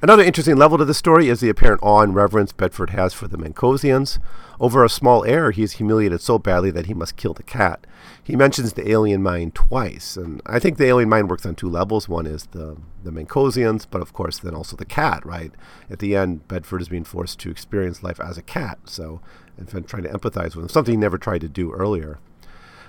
Another 0.00 0.22
interesting 0.22 0.56
level 0.56 0.78
to 0.78 0.84
the 0.84 0.94
story 0.94 1.28
is 1.28 1.40
the 1.40 1.48
apparent 1.48 1.82
awe 1.82 2.02
and 2.02 2.14
reverence 2.14 2.52
Bedford 2.52 2.90
has 2.90 3.12
for 3.12 3.26
the 3.26 3.36
Mancosians. 3.36 4.20
Over 4.60 4.84
a 4.84 4.88
small 4.88 5.24
error, 5.24 5.50
he 5.50 5.64
is 5.64 5.72
humiliated 5.72 6.20
so 6.20 6.38
badly 6.38 6.70
that 6.70 6.86
he 6.86 6.94
must 6.94 7.16
kill 7.16 7.34
the 7.34 7.42
cat. 7.42 7.84
He 8.22 8.36
mentions 8.36 8.72
the 8.72 8.88
alien 8.88 9.24
mind 9.24 9.56
twice, 9.56 10.16
and 10.16 10.40
I 10.46 10.60
think 10.60 10.76
the 10.76 10.86
alien 10.86 11.08
mind 11.08 11.28
works 11.28 11.44
on 11.44 11.56
two 11.56 11.68
levels. 11.68 12.08
One 12.08 12.26
is 12.26 12.46
the, 12.46 12.76
the 13.02 13.10
Mancosians, 13.10 13.86
but 13.90 14.00
of 14.00 14.12
course, 14.12 14.38
then 14.38 14.54
also 14.54 14.76
the 14.76 14.84
cat, 14.84 15.26
right? 15.26 15.52
At 15.90 15.98
the 15.98 16.14
end, 16.14 16.46
Bedford 16.46 16.80
is 16.80 16.88
being 16.88 17.04
forced 17.04 17.40
to 17.40 17.50
experience 17.50 18.02
life 18.02 18.20
as 18.20 18.38
a 18.38 18.42
cat, 18.42 18.78
so, 18.84 19.20
and 19.56 19.68
trying 19.88 20.04
to 20.04 20.10
empathize 20.10 20.54
with 20.54 20.64
him, 20.64 20.68
something 20.68 20.92
he 20.92 20.98
never 20.98 21.18
tried 21.18 21.40
to 21.40 21.48
do 21.48 21.72
earlier. 21.72 22.18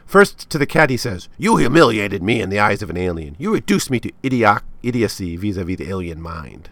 First, 0.05 0.49
to 0.49 0.57
the 0.57 0.65
cat, 0.65 0.89
he 0.89 0.97
says, 0.97 1.29
You 1.37 1.57
humiliated 1.57 2.21
me 2.21 2.41
in 2.41 2.49
the 2.49 2.59
eyes 2.59 2.81
of 2.81 2.89
an 2.89 2.97
alien. 2.97 3.35
You 3.37 3.53
reduced 3.53 3.91
me 3.91 3.99
to 3.99 4.11
idiot- 4.23 4.63
idiocy 4.83 5.37
vis 5.37 5.57
a 5.57 5.63
vis 5.63 5.77
the 5.77 5.89
alien 5.89 6.21
mind. 6.21 6.69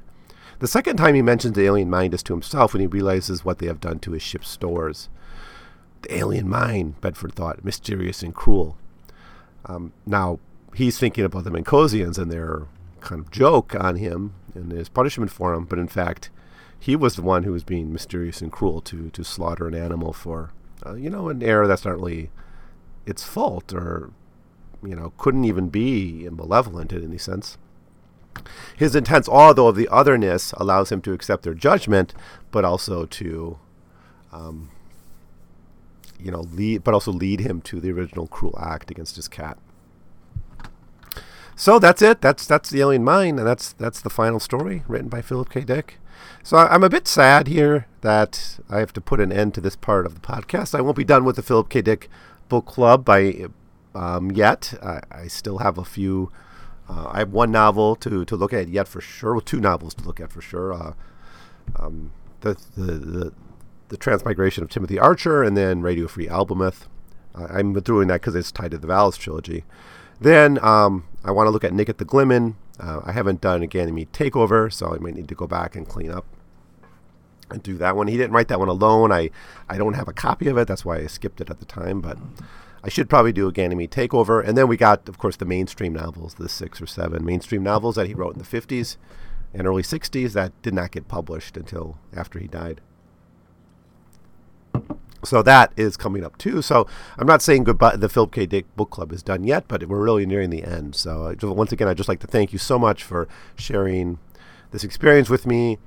The 0.59 0.67
second 0.67 0.97
time 0.97 1.13
he 1.13 1.21
mentions 1.21 1.55
the 1.55 1.65
alien 1.65 1.89
mind 1.89 2.15
is 2.15 2.23
to 2.23 2.33
himself 2.33 2.73
when 2.73 2.81
he 2.81 2.87
realizes 2.87 3.45
what 3.45 3.59
they 3.59 3.67
have 3.67 3.79
done 3.79 3.99
to 3.99 4.13
his 4.13 4.23
ship's 4.23 4.49
stores. 4.49 5.07
The 6.01 6.15
alien 6.15 6.49
mind, 6.49 6.99
Bedford 6.99 7.33
thought, 7.33 7.63
mysterious 7.63 8.23
and 8.23 8.33
cruel. 8.33 8.77
Um, 9.65 9.93
now, 10.05 10.39
he's 10.73 10.97
thinking 10.97 11.25
about 11.25 11.43
the 11.43 11.51
Mancosians 11.51 12.17
and 12.17 12.31
their 12.31 12.63
kind 13.01 13.21
of 13.21 13.29
joke 13.29 13.75
on 13.75 13.97
him 13.97 14.33
and 14.55 14.71
his 14.71 14.89
punishment 14.89 15.29
for 15.29 15.53
him, 15.53 15.65
but 15.65 15.77
in 15.77 15.87
fact, 15.87 16.31
he 16.79 16.95
was 16.95 17.15
the 17.15 17.21
one 17.21 17.43
who 17.43 17.51
was 17.51 17.63
being 17.63 17.93
mysterious 17.93 18.41
and 18.41 18.51
cruel 18.51 18.81
to, 18.81 19.09
to 19.11 19.23
slaughter 19.23 19.67
an 19.67 19.75
animal 19.75 20.13
for, 20.13 20.51
uh, 20.85 20.93
you 20.93 21.09
know, 21.09 21.29
an 21.29 21.43
error 21.43 21.67
that's 21.67 21.85
not 21.85 21.95
really 21.95 22.29
its 23.05 23.23
fault 23.23 23.73
or, 23.73 24.11
you 24.83 24.95
know, 24.95 25.13
couldn't 25.17 25.45
even 25.45 25.69
be 25.69 26.27
malevolent 26.31 26.93
in 26.93 27.03
any 27.03 27.17
sense. 27.17 27.57
His 28.75 28.96
intense 28.96 29.27
awe, 29.27 29.53
though, 29.53 29.67
of 29.67 29.75
the 29.75 29.88
otherness 29.89 30.53
allows 30.53 30.91
him 30.91 31.01
to 31.01 31.13
accept 31.13 31.44
their 31.44 31.53
judgment, 31.53 32.13
but 32.51 32.65
also 32.65 33.06
to, 33.06 33.60
um, 34.32 34.70
you 36.20 36.32
know, 36.32 36.41
lead, 36.41 36.84
but 36.84 36.94
also 36.94 37.12
lead 37.12 37.41
him 37.41 37.62
to 37.62 37.79
the 37.79 37.91
original 37.91 38.27
cruel 38.27 38.58
act 38.60 38.91
against 38.91 39.15
his 39.15 39.27
cat. 39.27 39.58
So 41.56 41.79
that's 41.79 42.03
it. 42.03 42.22
That's 42.22 42.46
that's 42.46 42.70
the 42.70 42.82
Alien 42.82 43.03
Mind, 43.03 43.39
and 43.39 43.48
that's 43.48 43.74
that's 43.74 44.00
the 44.00 44.12
final 44.12 44.39
story 44.39 44.84
written 44.88 45.10
by 45.10 45.24
Philip 45.24 45.50
K. 45.50 45.62
Dick. 45.62 45.98
So 46.44 46.58
I'm 46.58 46.84
a 46.84 46.89
bit 46.89 47.08
sad 47.08 47.48
here 47.48 47.88
that 48.01 48.60
I 48.70 48.77
have 48.77 48.94
to 48.94 49.01
put 49.01 49.20
an 49.20 49.32
end 49.32 49.56
to 49.56 49.62
this 49.62 49.75
part 49.75 50.06
of 50.06 50.13
the 50.13 50.22
podcast. 50.22 50.75
I 50.75 50.82
won't 50.82 50.96
be 50.96 51.03
done 51.03 51.25
with 51.25 51.36
the 51.36 51.41
Philip 51.41 51.70
K. 51.70 51.82
Dick 51.82 52.10
book 52.48 52.67
club 52.67 53.03
by 53.03 53.48
um, 53.96 54.32
yet. 54.32 54.75
I, 54.84 55.01
I 55.12 55.27
still 55.27 55.58
have 55.58 55.79
a 55.79 55.84
few 55.84 56.32
uh, 56.89 57.10
I 57.12 57.20
have 57.20 57.32
one 57.32 57.51
novel 57.51 57.96
to, 57.98 58.25
to 58.25 58.36
look 58.36 58.53
at 58.53 58.67
yet 58.67 58.88
for 58.88 59.01
sure. 59.01 59.34
Well, 59.34 59.41
two 59.41 59.60
novels 59.60 59.94
to 59.96 60.03
look 60.03 60.20
at 60.20 60.32
for 60.32 60.41
sure. 60.41 60.74
Uh, 60.74 60.94
um, 61.75 62.12
the, 62.41 62.56
the, 62.75 62.91
the 62.94 63.34
the 63.89 63.98
Transmigration 63.98 64.63
of 64.63 64.70
Timothy 64.70 65.00
Archer, 65.00 65.44
and 65.44 65.56
then 65.56 65.82
Radio 65.82 66.08
Free 66.08 66.27
Albemuth. 66.27 66.88
Uh, 67.34 67.48
I'm 67.50 67.74
doing 67.74 68.08
that 68.10 68.22
because 68.22 68.36
it's 68.36 68.51
tied 68.51 68.72
to 68.72 68.77
the 68.77 68.88
Valis 68.88 69.17
trilogy. 69.17 69.63
Then 70.20 70.63
um, 70.63 71.06
I 71.24 71.32
want 71.32 71.48
to 71.48 71.51
look 71.51 71.63
at 71.63 71.74
Nick 71.74 71.89
at 71.89 71.98
the 71.98 72.06
Glimmung. 72.06 72.56
Uh, 72.79 73.01
I 73.06 73.12
haven't 73.12 73.41
done 73.41 73.63
a 73.63 73.67
Ganymede 73.67 74.12
Takeover, 74.12 74.72
so 74.72 74.94
I 74.94 74.98
might 74.98 75.15
need 75.15 75.27
to 75.29 75.36
go 75.36 75.48
back 75.48 75.75
and 75.75 75.88
clean 75.88 76.12
up 76.12 76.25
and 77.50 77.63
do 77.63 77.77
that 77.77 77.96
one. 77.96 78.08
He 78.08 78.17
didn't 78.17 78.34
write 78.34 78.50
that 78.50 78.60
one 78.60 78.67
alone. 78.67 79.12
I, 79.12 79.29
I 79.70 79.77
don't 79.77 79.94
have 79.94 80.08
a 80.08 80.13
copy 80.13 80.48
of 80.48 80.58
it. 80.58 80.67
That's 80.67 80.84
why 80.84 80.98
I 80.98 81.08
skipped 81.08 81.39
it 81.39 81.50
at 81.50 81.60
the 81.60 81.65
time. 81.65 82.01
But 82.01 82.17
I 82.88 82.89
should 82.89 83.10
probably 83.10 83.34
do 83.34 83.50
a 83.50 83.51
Ganymede 83.51 83.91
takeover. 83.91 84.41
And 84.41 84.58
then 84.58 84.70
we 84.70 84.77
got, 84.77 85.10
of 85.10 85.17
course, 85.17 85.36
the 85.36 85.44
mainstream 85.44 85.91
novels, 85.91 86.36
the 86.36 86.48
six 86.48 86.82
or 86.82 86.88
seven 86.88 87.25
mainstream 87.25 87.62
novels 87.62 87.96
that 87.96 88.08
he 88.08 88.13
wrote 88.13 88.34
in 88.34 88.39
the 88.39 88.46
50s 88.46 88.96
and 89.53 89.67
early 89.67 89.84
60s 89.84 90.32
that 90.32 90.53
did 90.62 90.74
not 90.74 90.91
get 90.91 91.10
published 91.10 91.58
until 91.58 91.98
after 92.15 92.39
he 92.39 92.48
died. 92.48 92.79
So 95.25 95.41
that 95.44 95.74
is 95.75 95.98
coming 95.98 96.24
up 96.24 96.38
too. 96.38 96.62
So 96.62 96.88
I'm 97.17 97.27
not 97.27 97.41
saying 97.41 97.65
goodbye. 97.65 97.98
The 97.98 98.08
Philip 98.08 98.32
K. 98.32 98.46
Dick 98.46 98.74
Book 98.77 98.91
Club 98.91 99.12
is 99.12 99.22
done 99.22 99.44
yet, 99.44 99.67
but 99.67 99.86
we're 99.86 100.01
really 100.01 100.25
nearing 100.25 100.50
the 100.50 100.63
end. 100.63 100.96
So 100.96 101.36
once 101.44 101.74
again, 101.74 101.89
I'd 101.89 101.98
just 101.98 102.08
like 102.08 102.22
to 102.22 102.27
thank 102.27 102.53
you 102.53 102.60
so 102.60 102.79
much 102.79 103.03
for 103.03 103.27
sharing 103.58 104.20
this 104.72 104.86
experience 104.86 105.29
with 105.29 105.46
me, 105.46 105.77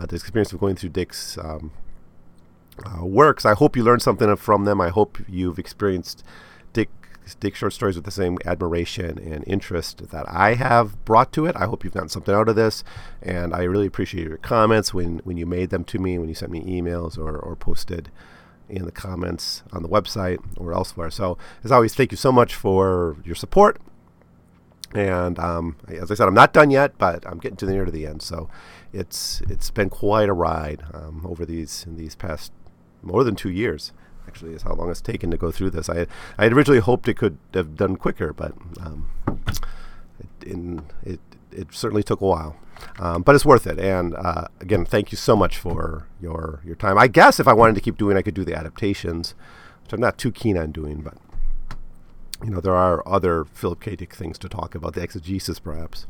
uh, 0.00 0.06
this 0.06 0.22
experience 0.22 0.52
of 0.52 0.58
going 0.58 0.74
through 0.74 0.90
Dick's 0.90 1.38
um, 1.38 1.70
uh, 2.84 3.04
works. 3.04 3.44
I 3.44 3.54
hope 3.54 3.76
you 3.76 3.84
learned 3.84 4.02
something 4.02 4.34
from 4.36 4.64
them. 4.64 4.80
I 4.80 4.88
hope 4.88 5.18
you've 5.28 5.58
experienced 5.58 6.24
Dick 6.72 6.90
Dick 7.40 7.54
short 7.54 7.72
stories 7.72 7.96
with 7.96 8.04
the 8.04 8.10
same 8.10 8.38
admiration 8.44 9.18
and 9.18 9.44
interest 9.46 10.10
that 10.10 10.24
I 10.28 10.54
have 10.54 11.04
brought 11.04 11.32
to 11.32 11.46
it. 11.46 11.56
I 11.56 11.66
hope 11.66 11.84
you've 11.84 11.92
gotten 11.92 12.08
something 12.08 12.34
out 12.34 12.48
of 12.48 12.56
this, 12.56 12.84
and 13.22 13.54
I 13.54 13.64
really 13.64 13.86
appreciate 13.86 14.26
your 14.26 14.38
comments 14.38 14.94
when, 14.94 15.18
when 15.24 15.36
you 15.36 15.46
made 15.46 15.70
them 15.70 15.84
to 15.84 15.98
me, 15.98 16.18
when 16.18 16.28
you 16.28 16.34
sent 16.34 16.52
me 16.52 16.62
emails 16.62 17.18
or, 17.18 17.36
or 17.36 17.56
posted 17.56 18.10
in 18.68 18.84
the 18.84 18.92
comments 18.92 19.62
on 19.72 19.82
the 19.82 19.88
website 19.88 20.38
or 20.56 20.72
elsewhere. 20.72 21.10
So, 21.10 21.38
as 21.64 21.72
always, 21.72 21.94
thank 21.94 22.12
you 22.12 22.16
so 22.16 22.32
much 22.32 22.54
for 22.54 23.16
your 23.24 23.34
support. 23.34 23.78
And 24.94 25.38
um, 25.38 25.76
as 25.86 26.10
I 26.10 26.14
said, 26.14 26.28
I'm 26.28 26.34
not 26.34 26.54
done 26.54 26.70
yet, 26.70 26.96
but 26.96 27.26
I'm 27.26 27.38
getting 27.38 27.56
to 27.58 27.66
the 27.66 27.72
near 27.72 27.84
to 27.84 27.90
the 27.90 28.06
end. 28.06 28.22
So, 28.22 28.48
it's 28.92 29.42
it's 29.48 29.70
been 29.70 29.90
quite 29.90 30.28
a 30.28 30.32
ride 30.32 30.82
um, 30.94 31.26
over 31.26 31.44
these 31.44 31.84
in 31.86 31.96
these 31.96 32.14
past 32.14 32.52
more 33.02 33.24
than 33.24 33.36
two 33.36 33.50
years 33.50 33.92
actually 34.26 34.52
is 34.52 34.62
how 34.62 34.74
long 34.74 34.90
it's 34.90 35.00
taken 35.00 35.30
to 35.30 35.36
go 35.36 35.50
through 35.50 35.70
this. 35.70 35.88
I 35.88 36.06
I 36.36 36.44
had 36.44 36.52
originally 36.52 36.80
hoped 36.80 37.08
it 37.08 37.14
could 37.14 37.38
have 37.54 37.76
done 37.76 37.96
quicker, 37.96 38.32
but 38.32 38.52
um, 38.80 39.08
it, 40.20 40.46
in, 40.46 40.84
it, 41.02 41.20
it 41.50 41.68
certainly 41.72 42.02
took 42.02 42.20
a 42.20 42.26
while. 42.26 42.56
Um, 43.00 43.22
but 43.22 43.34
it's 43.34 43.44
worth 43.44 43.66
it. 43.66 43.80
And 43.80 44.14
uh, 44.14 44.46
again, 44.60 44.84
thank 44.84 45.10
you 45.10 45.16
so 45.16 45.34
much 45.34 45.58
for 45.58 46.06
your 46.20 46.60
your 46.64 46.76
time. 46.76 46.98
I 46.98 47.08
guess 47.08 47.40
if 47.40 47.48
I 47.48 47.52
wanted 47.52 47.74
to 47.74 47.80
keep 47.80 47.96
doing, 47.96 48.16
I 48.16 48.22
could 48.22 48.34
do 48.34 48.44
the 48.44 48.54
adaptations, 48.54 49.34
which 49.82 49.92
I'm 49.92 50.00
not 50.00 50.18
too 50.18 50.30
keen 50.30 50.56
on 50.56 50.70
doing. 50.70 51.00
But 51.00 51.14
you 52.44 52.50
know, 52.50 52.60
there 52.60 52.76
are 52.76 53.02
other 53.08 53.44
Philip 53.44 53.80
K. 53.80 53.96
Dick 53.96 54.14
things 54.14 54.38
to 54.38 54.48
talk 54.48 54.74
about, 54.74 54.94
the 54.94 55.02
exegesis 55.02 55.58
perhaps. 55.58 56.06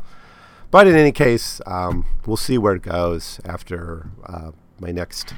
But 0.70 0.86
in 0.86 0.94
any 0.94 1.12
case, 1.12 1.62
um, 1.66 2.04
we'll 2.26 2.36
see 2.36 2.58
where 2.58 2.74
it 2.74 2.82
goes 2.82 3.40
after 3.46 4.10
uh, 4.26 4.50
my 4.78 4.90
next 4.90 5.32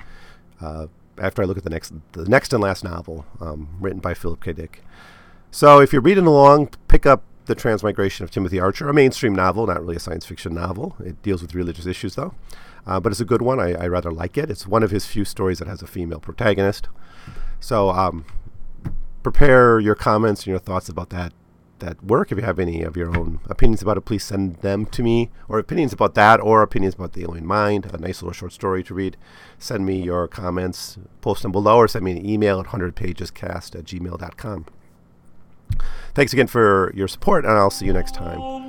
uh, 0.61 0.88
after 1.21 1.43
I 1.43 1.45
look 1.45 1.59
at 1.59 1.65
the 1.65 1.71
next 1.71 1.93
the 2.12 2.29
next 2.29 2.53
and 2.53 2.62
last 2.62 2.83
novel 2.83 3.27
um, 3.41 3.69
written 3.79 4.00
by 4.00 4.15
Philip 4.15 4.43
K. 4.43 4.53
Dick. 4.53 4.83
So 5.50 5.81
if 5.81 5.93
you're 5.93 6.03
reading 6.03 6.27
along, 6.27 6.71
pick 6.89 7.07
up 7.07 7.23
the 7.47 7.55
Transmigration 7.55 8.25
of 8.25 8.31
Timothy 8.31 8.61
Archer, 8.61 8.89
a 8.89 8.95
mainstream 8.95 9.35
novel, 9.35 9.67
not 9.67 9.81
really 9.81 9.97
a 9.97 10.00
science 10.00 10.25
fiction 10.25 10.55
novel. 10.55 10.97
It 11.00 11.21
deals 11.23 11.43
with 11.43 11.55
religious 11.55 11.87
issues 11.87 12.15
though, 12.15 12.35
uh, 12.87 13.00
but 13.00 13.12
it's 13.12 13.21
a 13.21 13.25
good 13.25 13.43
one. 13.43 13.61
I, 13.61 13.75
I, 13.75 13.89
rather 13.89 14.12
like 14.12 14.39
it. 14.39 14.50
It's 14.50 14.67
one 14.67 14.83
of 14.83 14.91
his 14.91 15.07
few 15.07 15.25
stories 15.25 15.59
that 15.59 15.69
has 15.69 15.83
a 15.83 15.87
female 15.87 16.21
protagonist. 16.21 16.89
So 17.59 17.91
um, 17.91 18.25
prepare 19.23 19.81
your 19.81 19.95
comments 19.95 20.43
and 20.43 20.49
your 20.49 20.59
thoughts 20.59 20.89
about 20.89 21.11
that 21.11 21.33
that 21.80 22.02
work. 22.04 22.30
If 22.30 22.38
you 22.38 22.44
have 22.44 22.58
any 22.58 22.82
of 22.82 22.96
your 22.96 23.16
own 23.16 23.40
opinions 23.49 23.82
about 23.82 23.96
it, 23.96 24.02
please 24.02 24.25
send 24.25 24.56
them 24.56 24.87
to 24.87 25.02
me, 25.02 25.30
or 25.49 25.58
opinions 25.58 25.92
about 25.92 26.14
that, 26.14 26.40
or 26.40 26.62
opinions 26.62 26.94
about 26.94 27.12
the 27.12 27.22
alien 27.22 27.46
mind, 27.46 27.87
a 27.87 27.99
nice 27.99 28.22
little 28.22 28.32
short 28.32 28.52
story 28.52 28.82
to 28.84 28.94
read. 28.94 29.16
Send 29.58 29.84
me 29.84 30.00
your 30.00 30.28
comments, 30.28 30.99
post 31.20 31.42
them 31.42 31.52
below, 31.52 31.76
or 31.76 31.88
send 31.88 32.04
me 32.04 32.12
an 32.12 32.25
email 32.25 32.60
at 32.60 32.66
100pagescast 32.66 33.78
at 33.78 33.84
gmail.com. 33.84 34.66
Thanks 36.14 36.32
again 36.32 36.46
for 36.46 36.92
your 36.94 37.08
support, 37.08 37.44
and 37.44 37.54
I'll 37.54 37.70
see 37.70 37.87
you 37.87 37.92
next 37.92 38.14
time. 38.14 38.60